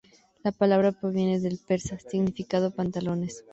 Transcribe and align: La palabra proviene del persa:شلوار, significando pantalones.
La 0.43 0.51
palabra 0.51 0.93
proviene 0.93 1.39
del 1.39 1.59
persa:شلوار, 1.59 2.09
significando 2.09 2.71
pantalones. 2.73 3.43